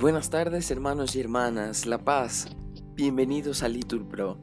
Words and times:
Buenas 0.00 0.30
tardes 0.30 0.70
hermanos 0.70 1.14
y 1.14 1.20
hermanas, 1.20 1.84
La 1.84 1.98
Paz, 1.98 2.48
bienvenidos 2.94 3.62
a 3.62 3.68
Litur 3.68 4.08
Pro. 4.08 4.38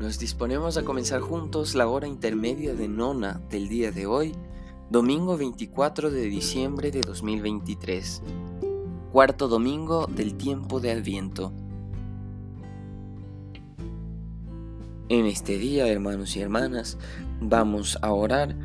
Nos 0.00 0.18
disponemos 0.18 0.76
a 0.76 0.82
comenzar 0.82 1.20
juntos 1.20 1.76
la 1.76 1.86
hora 1.86 2.08
intermedia 2.08 2.74
de 2.74 2.88
nona 2.88 3.40
del 3.48 3.68
día 3.68 3.92
de 3.92 4.06
hoy, 4.06 4.34
domingo 4.90 5.36
24 5.36 6.10
de 6.10 6.22
diciembre 6.22 6.90
de 6.90 7.00
2023, 7.00 8.22
cuarto 9.12 9.46
domingo 9.46 10.08
del 10.08 10.34
tiempo 10.34 10.80
de 10.80 10.90
Adviento. 10.90 11.52
En 15.08 15.26
este 15.26 15.58
día, 15.58 15.86
hermanos 15.86 16.34
y 16.34 16.40
hermanas, 16.40 16.98
vamos 17.40 18.00
a 18.02 18.10
orar 18.10 18.56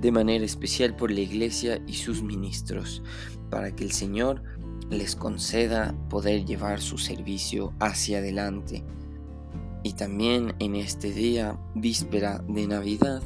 de 0.00 0.10
manera 0.10 0.44
especial 0.44 0.96
por 0.96 1.12
la 1.12 1.20
Iglesia 1.20 1.80
y 1.86 1.94
sus 1.94 2.24
ministros, 2.24 3.04
para 3.50 3.70
que 3.70 3.84
el 3.84 3.92
Señor 3.92 4.42
les 4.90 5.16
conceda 5.16 5.94
poder 6.08 6.44
llevar 6.44 6.80
su 6.80 6.98
servicio 6.98 7.72
hacia 7.78 8.18
adelante. 8.18 8.84
Y 9.82 9.92
también 9.92 10.54
en 10.58 10.74
este 10.74 11.12
día, 11.12 11.58
víspera 11.74 12.42
de 12.48 12.66
Navidad, 12.66 13.22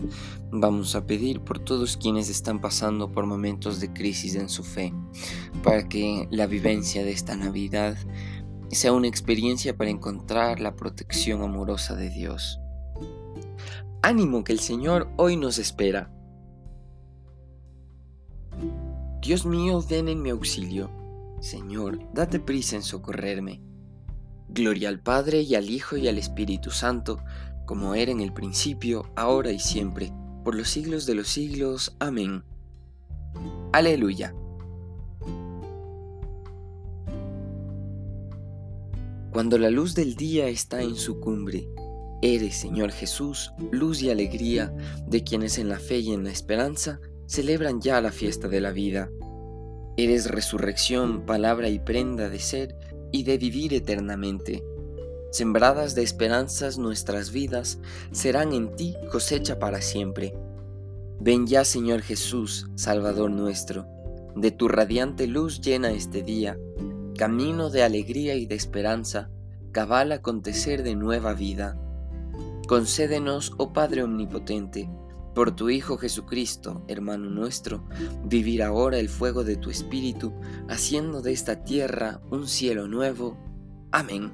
vamos 0.50 0.94
a 0.94 1.06
pedir 1.06 1.40
por 1.40 1.58
todos 1.58 1.96
quienes 1.96 2.28
están 2.28 2.60
pasando 2.60 3.10
por 3.10 3.26
momentos 3.26 3.80
de 3.80 3.92
crisis 3.92 4.34
en 4.34 4.48
su 4.48 4.62
fe, 4.62 4.92
para 5.62 5.88
que 5.88 6.28
la 6.30 6.46
vivencia 6.46 7.04
de 7.04 7.12
esta 7.12 7.36
Navidad 7.36 7.96
sea 8.70 8.92
una 8.92 9.08
experiencia 9.08 9.76
para 9.76 9.90
encontrar 9.90 10.60
la 10.60 10.76
protección 10.76 11.42
amorosa 11.42 11.94
de 11.96 12.10
Dios. 12.10 12.60
Ánimo 14.02 14.44
que 14.44 14.52
el 14.52 14.60
Señor 14.60 15.08
hoy 15.16 15.36
nos 15.36 15.58
espera. 15.58 16.10
Dios 19.22 19.46
mío, 19.46 19.82
ven 19.88 20.08
en 20.08 20.20
mi 20.20 20.30
auxilio 20.30 21.01
Señor, 21.42 21.98
date 22.14 22.38
prisa 22.38 22.76
en 22.76 22.84
socorrerme. 22.84 23.60
Gloria 24.48 24.88
al 24.88 25.00
Padre 25.00 25.40
y 25.40 25.56
al 25.56 25.70
Hijo 25.70 25.96
y 25.96 26.06
al 26.06 26.16
Espíritu 26.16 26.70
Santo, 26.70 27.18
como 27.66 27.96
era 27.96 28.12
en 28.12 28.20
el 28.20 28.32
principio, 28.32 29.10
ahora 29.16 29.50
y 29.50 29.58
siempre, 29.58 30.12
por 30.44 30.54
los 30.54 30.68
siglos 30.68 31.04
de 31.04 31.16
los 31.16 31.26
siglos. 31.26 31.96
Amén. 31.98 32.44
Aleluya. 33.72 34.36
Cuando 39.32 39.58
la 39.58 39.70
luz 39.70 39.96
del 39.96 40.14
día 40.14 40.46
está 40.46 40.80
en 40.80 40.94
su 40.94 41.18
cumbre, 41.18 41.66
eres, 42.22 42.54
Señor 42.54 42.92
Jesús, 42.92 43.52
luz 43.72 44.00
y 44.00 44.10
alegría 44.10 44.72
de 45.08 45.24
quienes 45.24 45.58
en 45.58 45.68
la 45.68 45.80
fe 45.80 45.98
y 45.98 46.12
en 46.12 46.22
la 46.22 46.30
esperanza 46.30 47.00
celebran 47.26 47.80
ya 47.80 48.00
la 48.00 48.12
fiesta 48.12 48.46
de 48.46 48.60
la 48.60 48.70
vida. 48.70 49.10
Eres 49.96 50.30
resurrección, 50.30 51.26
palabra 51.26 51.68
y 51.68 51.78
prenda 51.78 52.30
de 52.30 52.38
ser 52.38 52.76
y 53.12 53.24
de 53.24 53.36
vivir 53.36 53.74
eternamente. 53.74 54.64
Sembradas 55.30 55.94
de 55.94 56.02
esperanzas 56.02 56.78
nuestras 56.78 57.30
vidas 57.30 57.78
serán 58.10 58.52
en 58.52 58.74
ti 58.74 58.96
cosecha 59.10 59.58
para 59.58 59.82
siempre. 59.82 60.34
Ven 61.20 61.46
ya, 61.46 61.64
Señor 61.64 62.00
Jesús, 62.00 62.68
Salvador 62.74 63.30
nuestro, 63.30 63.86
de 64.34 64.50
tu 64.50 64.68
radiante 64.68 65.26
luz 65.26 65.60
llena 65.60 65.92
este 65.92 66.22
día, 66.22 66.58
camino 67.16 67.70
de 67.70 67.82
alegría 67.82 68.34
y 68.34 68.46
de 68.46 68.54
esperanza, 68.54 69.30
cabal 69.72 70.12
acontecer 70.12 70.82
de 70.82 70.96
nueva 70.96 71.34
vida. 71.34 71.78
Concédenos, 72.66 73.52
oh 73.58 73.72
Padre 73.72 74.02
Omnipotente, 74.02 74.88
por 75.34 75.56
tu 75.56 75.70
Hijo 75.70 75.96
Jesucristo, 75.96 76.84
hermano 76.88 77.30
nuestro, 77.30 77.84
vivir 78.24 78.62
ahora 78.62 78.98
el 78.98 79.08
fuego 79.08 79.44
de 79.44 79.56
tu 79.56 79.70
Espíritu, 79.70 80.32
haciendo 80.68 81.22
de 81.22 81.32
esta 81.32 81.64
tierra 81.64 82.20
un 82.30 82.46
cielo 82.46 82.88
nuevo. 82.88 83.38
Amén. 83.90 84.32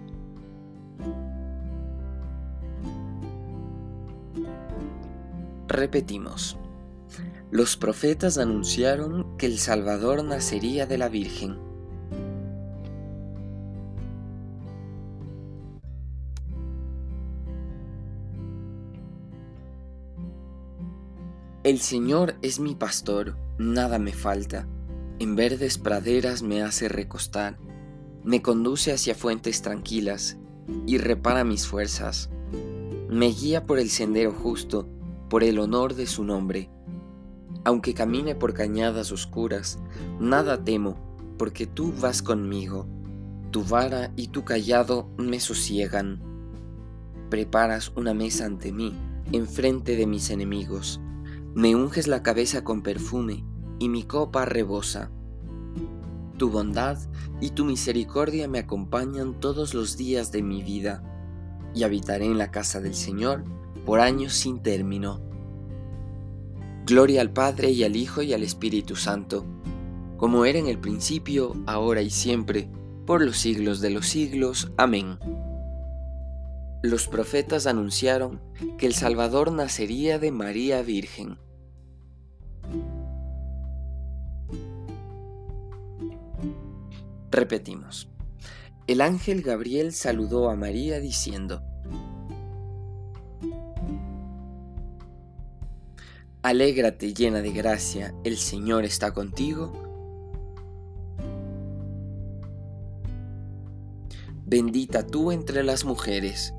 Repetimos. 5.69 6.57
Los 7.51 7.77
profetas 7.77 8.39
anunciaron 8.39 9.37
que 9.37 9.47
el 9.47 9.59
Salvador 9.59 10.25
nacería 10.25 10.87
de 10.87 10.99
la 10.99 11.09
Virgen. 11.09 11.68
El 21.65 21.81
Señor 21.81 22.37
es 22.41 22.61
mi 22.61 22.77
pastor, 22.77 23.37
nada 23.59 23.99
me 23.99 24.13
falta. 24.13 24.69
En 25.19 25.35
verdes 25.35 25.77
praderas 25.77 26.41
me 26.41 26.63
hace 26.63 26.89
recostar, 26.89 27.59
me 28.23 28.43
conduce 28.43 28.93
hacia 28.93 29.17
fuentes 29.17 29.61
tranquilas 29.61 30.39
y 30.87 30.99
repara 30.99 31.43
mis 31.43 31.67
fuerzas. 31.67 32.31
Me 33.09 33.27
guía 33.33 33.67
por 33.67 33.81
el 33.81 33.91
sendero 33.91 34.31
justo, 34.33 34.89
por 35.29 35.43
el 35.43 35.59
honor 35.59 35.95
de 35.95 36.07
su 36.07 36.23
nombre. 36.23 36.71
Aunque 37.65 37.93
camine 37.93 38.37
por 38.37 38.55
cañadas 38.55 39.11
oscuras, 39.11 39.81
nada 40.21 40.63
temo, 40.63 40.97
porque 41.39 41.67
tú 41.67 41.93
vas 42.01 42.23
conmigo. 42.23 42.87
Tu 43.51 43.65
vara 43.65 44.13
y 44.15 44.29
tu 44.29 44.45
callado 44.45 45.11
me 45.19 45.41
sosiegan. 45.41 46.23
Preparas 47.31 47.91
una 47.97 48.15
mesa 48.15 48.45
ante 48.45 48.71
mí, 48.71 48.95
enfrente 49.33 49.97
de 49.97 50.07
mis 50.07 50.31
enemigos 50.31 51.01
me 51.59 51.75
unges 51.75 52.07
la 52.07 52.23
cabeza 52.23 52.63
con 52.63 52.83
perfume 52.83 53.45
y 53.81 53.89
mi 53.89 54.05
copa 54.05 54.45
rebosa. 54.45 55.11
Tu 56.37 56.51
bondad 56.51 56.97
y 57.41 57.51
tu 57.51 57.65
misericordia 57.65 58.47
me 58.47 58.61
acompañan 58.61 59.41
todos 59.41 59.75
los 59.75 59.97
días 59.97 60.31
de 60.31 60.41
mi 60.41 60.63
vida, 60.63 61.03
y 61.75 61.83
habitaré 61.83 62.27
en 62.27 62.39
la 62.39 62.53
casa 62.53 62.81
del 62.81 62.95
Señor 62.95 63.43
por 63.85 63.99
años 63.99 64.35
sin 64.35 64.63
término. 64.63 65.21
Gloria 66.87 67.23
al 67.23 67.33
Padre 67.33 67.73
y 67.73 67.83
al 67.83 67.97
Hijo 67.97 68.23
y 68.23 68.35
al 68.35 68.45
Espíritu 68.45 68.95
Santo, 68.95 69.45
como 70.17 70.45
era 70.45 70.61
en 70.61 70.69
el 70.69 70.79
principio, 70.79 71.57
ahora 71.67 72.03
y 72.03 72.11
siempre, 72.11 72.71
por 73.05 73.21
los 73.21 73.37
siglos 73.37 73.81
de 73.81 73.91
los 73.91 74.07
siglos. 74.07 74.71
Amén. 74.77 75.19
Los 76.85 77.09
profetas 77.09 77.67
anunciaron 77.67 78.41
que 78.79 78.87
el 78.87 78.95
Salvador 78.95 79.51
nacería 79.51 80.21
de 80.21 80.31
María 80.31 80.83
Virgen. 80.83 81.37
Repetimos. 87.31 88.09
El 88.87 89.03
ángel 89.03 89.43
Gabriel 89.43 89.93
saludó 89.93 90.49
a 90.49 90.57
María 90.57 90.99
diciendo, 90.99 91.63
Alégrate 96.43 97.13
llena 97.13 97.43
de 97.43 97.51
gracia, 97.51 98.15
el 98.25 98.39
Señor 98.39 98.85
está 98.85 99.13
contigo. 99.13 99.73
Bendita 104.47 105.07
tú 105.07 105.31
entre 105.33 105.63
las 105.63 105.85
mujeres. 105.85 106.55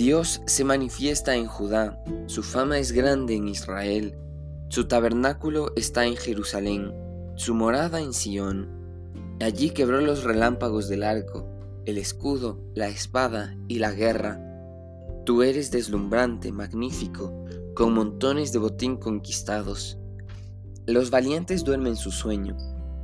Dios 0.00 0.40
se 0.46 0.64
manifiesta 0.64 1.36
en 1.36 1.44
Judá, 1.44 2.02
su 2.24 2.42
fama 2.42 2.78
es 2.78 2.92
grande 2.92 3.34
en 3.34 3.48
Israel, 3.48 4.16
su 4.70 4.88
tabernáculo 4.88 5.74
está 5.76 6.06
en 6.06 6.16
Jerusalén, 6.16 6.94
su 7.34 7.54
morada 7.54 8.00
en 8.00 8.14
Sión. 8.14 8.70
Allí 9.42 9.68
quebró 9.68 10.00
los 10.00 10.24
relámpagos 10.24 10.88
del 10.88 11.02
arco, 11.02 11.46
el 11.84 11.98
escudo, 11.98 12.58
la 12.74 12.88
espada 12.88 13.54
y 13.68 13.78
la 13.78 13.92
guerra. 13.92 14.42
Tú 15.26 15.42
eres 15.42 15.70
deslumbrante, 15.70 16.50
magnífico, 16.50 17.44
con 17.74 17.92
montones 17.92 18.52
de 18.52 18.58
botín 18.58 18.96
conquistados. 18.96 19.98
Los 20.86 21.10
valientes 21.10 21.62
duermen 21.62 21.96
su 21.96 22.10
sueño, 22.10 22.56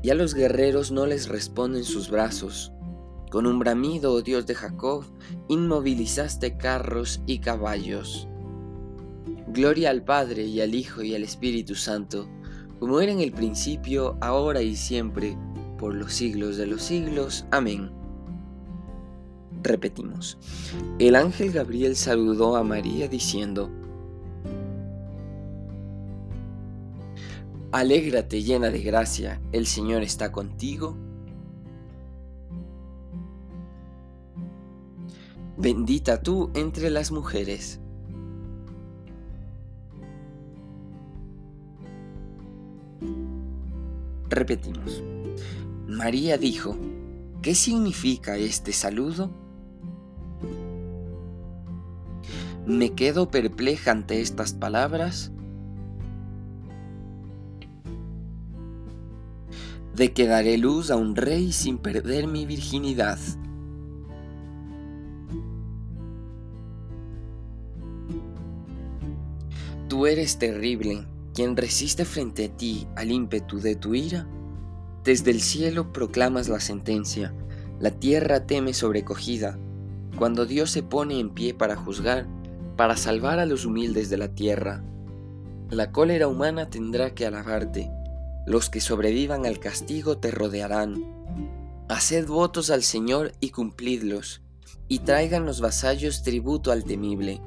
y 0.03 0.09
a 0.09 0.15
los 0.15 0.33
guerreros 0.33 0.91
no 0.91 1.05
les 1.05 1.29
responden 1.29 1.85
sus 1.85 2.09
brazos. 2.09 2.73
Con 3.31 3.47
un 3.47 3.59
bramido, 3.59 4.13
oh 4.13 4.23
Dios 4.23 4.47
de 4.47 4.55
Jacob, 4.55 5.05
inmovilizaste 5.49 6.57
carros 6.57 7.21
y 7.27 7.41
caballos. 7.41 8.29
Gloria 9.49 9.91
al 9.91 10.05
Padre 10.05 10.45
y 10.45 10.61
al 10.61 10.75
Hijo 10.75 11.03
y 11.03 11.15
al 11.15 11.25
Espíritu 11.25 11.75
Santo, 11.75 12.29
como 12.79 13.01
era 13.01 13.11
en 13.11 13.21
el 13.21 13.33
principio, 13.33 14.17
ahora 14.21 14.63
y 14.63 14.77
siempre, 14.77 15.37
por 15.77 15.95
los 15.95 16.13
siglos 16.13 16.57
de 16.57 16.67
los 16.67 16.83
siglos. 16.83 17.47
Amén. 17.51 17.91
Repetimos. 19.63 20.39
El 21.01 21.17
ángel 21.17 21.51
Gabriel 21.51 21.97
saludó 21.97 22.55
a 22.57 22.63
María 22.63 23.09
diciendo, 23.09 23.71
Alégrate 27.73 28.43
llena 28.43 28.71
de 28.71 28.81
gracia, 28.81 29.41
el 29.51 29.67
Señor 29.67 30.03
está 30.03 30.31
contigo 30.31 30.97
Bendita 35.59 36.21
tú 36.21 36.51
entre 36.53 36.91
las 36.91 37.13
mujeres. 37.13 37.81
Repetimos. 44.29 45.03
María 45.87 46.37
dijo, 46.37 46.77
¿qué 47.41 47.55
significa 47.55 48.37
este 48.37 48.75
saludo? 48.75 49.31
Me 52.67 52.93
quedo 52.93 53.31
perpleja 53.31 53.93
ante 53.93 54.21
estas 54.21 54.53
palabras. 54.53 55.33
De 59.95 60.13
que 60.13 60.27
daré 60.27 60.59
luz 60.59 60.91
a 60.91 60.97
un 60.97 61.17
rey 61.17 61.53
sin 61.53 61.79
perder 61.79 62.27
mi 62.27 62.45
virginidad. 62.45 63.19
Tú 69.97 70.05
eres 70.07 70.37
terrible, 70.37 71.07
quien 71.33 71.57
resiste 71.57 72.05
frente 72.05 72.45
a 72.45 72.49
ti 72.51 72.87
al 72.97 73.11
ímpetu 73.11 73.61
de 73.61 73.77
tu 73.77 73.95
ira. 73.95 74.29
Desde 75.05 75.31
el 75.31 75.41
cielo 75.41 75.91
proclamas 75.91 76.51
la 76.51 76.61
sentencia, 76.61 77.33
la 77.81 77.93
tierra 77.93 78.45
teme 78.45 78.75
sobrecogida. 78.75 79.59
Cuando 80.19 80.45
Dios 80.45 80.71
se 80.71 80.83
pone 80.83 81.19
en 81.19 81.31
pie 81.31 81.55
para 81.55 81.77
juzgar, 81.77 82.27
para 82.77 82.99
salvar 82.99 83.39
a 83.39 83.47
los 83.47 83.65
humildes 83.65 84.11
de 84.11 84.19
la 84.19 84.29
tierra. 84.29 84.85
La 85.71 85.93
cólera 85.93 86.29
humana 86.29 86.69
tendrá 86.69 87.15
que 87.15 87.25
alabarte, 87.25 87.91
los 88.47 88.69
que 88.69 88.83
sobrevivan 88.83 89.47
al 89.47 89.61
castigo 89.61 90.19
te 90.19 90.31
rodearán. 90.31 91.05
Haced 91.89 92.27
votos 92.27 92.69
al 92.69 92.83
Señor 92.83 93.33
y 93.41 93.49
cumplidlos, 93.49 94.43
y 94.89 94.99
traigan 94.99 95.47
los 95.47 95.63
vasallos 95.63 96.23
tributo 96.23 96.71
al 96.71 96.85
temible. 96.85 97.41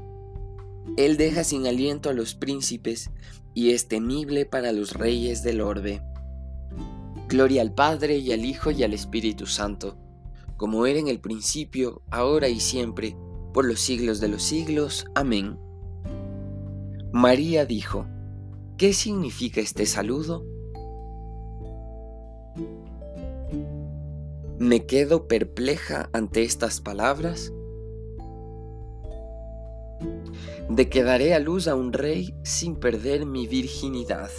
Él 0.97 1.17
deja 1.17 1.43
sin 1.43 1.67
aliento 1.67 2.09
a 2.09 2.13
los 2.13 2.35
príncipes, 2.35 3.11
y 3.53 3.71
es 3.71 3.87
temible 3.87 4.45
para 4.45 4.71
los 4.71 4.93
reyes 4.93 5.43
del 5.43 5.61
orbe. 5.61 6.01
Gloria 7.27 7.61
al 7.61 7.73
Padre 7.73 8.17
y 8.17 8.31
al 8.31 8.45
Hijo 8.45 8.71
y 8.71 8.83
al 8.83 8.93
Espíritu 8.93 9.45
Santo, 9.45 9.97
como 10.57 10.85
era 10.85 10.99
en 10.99 11.07
el 11.07 11.19
principio, 11.19 12.01
ahora 12.09 12.49
y 12.49 12.59
siempre, 12.59 13.15
por 13.53 13.65
los 13.65 13.79
siglos 13.79 14.19
de 14.19 14.27
los 14.27 14.43
siglos. 14.43 15.05
Amén. 15.15 15.59
María 17.11 17.65
dijo, 17.65 18.07
¿qué 18.77 18.93
significa 18.93 19.61
este 19.61 19.85
saludo? 19.85 20.45
Me 24.59 24.85
quedo 24.85 25.27
perpleja 25.27 26.09
ante 26.13 26.43
estas 26.43 26.81
palabras. 26.81 27.53
De 30.69 30.89
que 30.89 31.03
daré 31.03 31.33
a 31.33 31.39
luz 31.39 31.67
a 31.67 31.75
un 31.75 31.93
rey 31.93 32.33
sin 32.43 32.75
perder 32.75 33.25
mi 33.25 33.47
virginidad. 33.47 34.29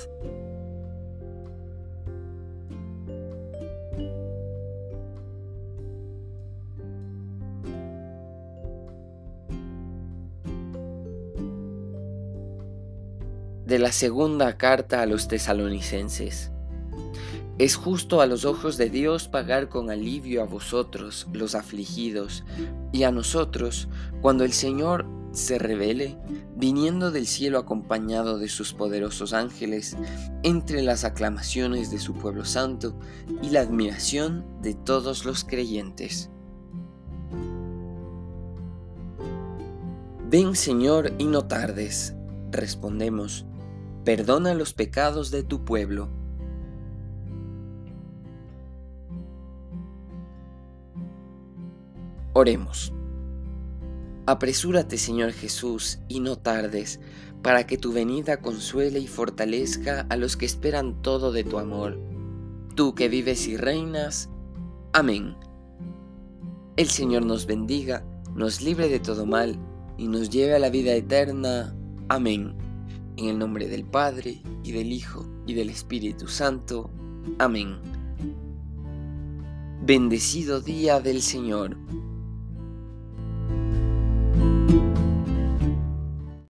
de 13.70 13.78
la 13.78 13.92
segunda 13.92 14.58
carta 14.58 15.00
a 15.00 15.06
los 15.06 15.28
tesalonicenses. 15.28 16.50
Es 17.56 17.76
justo 17.76 18.20
a 18.20 18.26
los 18.26 18.44
ojos 18.44 18.76
de 18.76 18.90
Dios 18.90 19.28
pagar 19.28 19.68
con 19.68 19.90
alivio 19.90 20.42
a 20.42 20.44
vosotros, 20.44 21.28
los 21.32 21.54
afligidos, 21.54 22.42
y 22.90 23.04
a 23.04 23.12
nosotros, 23.12 23.86
cuando 24.22 24.42
el 24.42 24.52
Señor 24.52 25.06
se 25.32 25.58
revele, 25.58 26.18
viniendo 26.56 27.10
del 27.10 27.26
cielo 27.26 27.58
acompañado 27.58 28.38
de 28.38 28.48
sus 28.48 28.72
poderosos 28.72 29.32
ángeles, 29.32 29.96
entre 30.42 30.82
las 30.82 31.04
aclamaciones 31.04 31.90
de 31.90 31.98
su 31.98 32.14
pueblo 32.14 32.44
santo 32.44 32.98
y 33.42 33.50
la 33.50 33.60
admiración 33.60 34.44
de 34.62 34.74
todos 34.74 35.24
los 35.24 35.44
creyentes. 35.44 36.30
Ven 40.28 40.54
Señor 40.54 41.12
y 41.18 41.24
no 41.24 41.46
tardes, 41.46 42.14
respondemos, 42.50 43.46
perdona 44.04 44.54
los 44.54 44.72
pecados 44.72 45.30
de 45.30 45.42
tu 45.42 45.64
pueblo. 45.64 46.08
Oremos. 52.32 52.92
Apresúrate, 54.30 54.96
Señor 54.96 55.32
Jesús, 55.32 55.98
y 56.06 56.20
no 56.20 56.38
tardes, 56.38 57.00
para 57.42 57.66
que 57.66 57.76
tu 57.76 57.92
venida 57.92 58.36
consuele 58.36 59.00
y 59.00 59.08
fortalezca 59.08 60.06
a 60.08 60.16
los 60.16 60.36
que 60.36 60.46
esperan 60.46 61.02
todo 61.02 61.32
de 61.32 61.42
tu 61.42 61.58
amor. 61.58 61.98
Tú 62.76 62.94
que 62.94 63.08
vives 63.08 63.48
y 63.48 63.56
reinas. 63.56 64.30
Amén. 64.92 65.34
El 66.76 66.90
Señor 66.90 67.24
nos 67.26 67.46
bendiga, 67.46 68.04
nos 68.32 68.62
libre 68.62 68.88
de 68.88 69.00
todo 69.00 69.26
mal, 69.26 69.58
y 69.98 70.06
nos 70.06 70.30
lleve 70.30 70.54
a 70.54 70.60
la 70.60 70.70
vida 70.70 70.94
eterna. 70.94 71.74
Amén. 72.08 72.54
En 73.16 73.30
el 73.30 73.36
nombre 73.36 73.66
del 73.66 73.82
Padre, 73.82 74.42
y 74.62 74.70
del 74.70 74.92
Hijo, 74.92 75.26
y 75.44 75.54
del 75.54 75.70
Espíritu 75.70 76.28
Santo. 76.28 76.88
Amén. 77.40 77.80
Bendecido 79.82 80.60
día 80.60 81.00
del 81.00 81.20
Señor. 81.20 81.76